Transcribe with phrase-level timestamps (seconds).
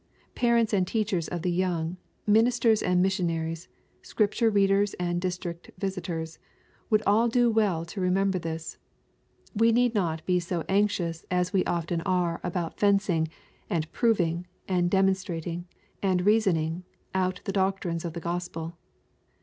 [0.33, 1.95] Parents and teachers of the young,
[2.25, 3.67] ministers and missionaries.
[4.01, 6.39] Scripture readers and district visitors,
[6.89, 8.79] would all do well to remember this.
[9.55, 13.27] We need not be so anxious as we often are about fencing,
[13.69, 15.67] and proving, and demonstrating,
[16.01, 16.83] and reasoning,
[17.13, 18.75] out the doctrines of the Gospel.